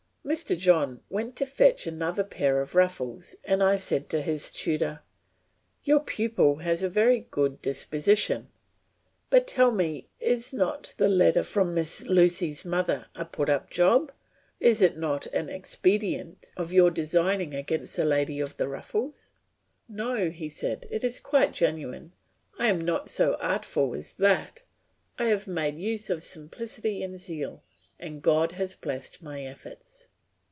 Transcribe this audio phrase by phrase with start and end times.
[0.31, 0.55] '"Mr.
[0.55, 5.01] John went to fetch another pair of ruffles, and I said to his tutor:
[5.83, 8.47] "Your pupil has a very good disposition;
[9.31, 14.11] but tell me is not the letter from Miss Lucy's mother a put up job?
[14.59, 19.31] Is it not an expedient of your designing against the lady of the ruffles?"
[19.89, 22.13] "No," said he, "it is quite genuine;
[22.59, 24.61] I am not so artful as that;
[25.17, 27.63] I have made use of simplicity and zeal,
[27.99, 30.09] and God has blessed my efforts."